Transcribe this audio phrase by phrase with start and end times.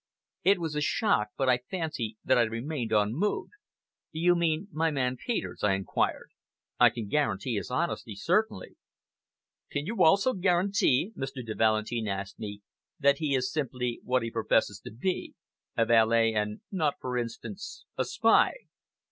[0.43, 3.51] It was a shock, but I fancy that I remained unmoved.
[4.11, 6.31] "You mean my man Peters?" I inquired.
[6.79, 8.77] "I can guarantee his honesty certainly."
[9.69, 11.45] "Can you also guarantee," Mr.
[11.45, 12.63] de Valentin asked me,
[12.99, 15.35] "that he is simply what he professes to be
[15.77, 18.53] a valet, and not, for instance, a spy?"